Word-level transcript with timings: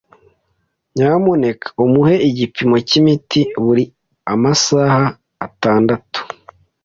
Nyamuneka 0.95 1.67
umuhe 1.85 2.15
igipimo 2.29 2.75
cyimiti 2.87 3.41
buri 3.63 3.83
masaha 4.43 5.03
atandatu. 5.45 6.19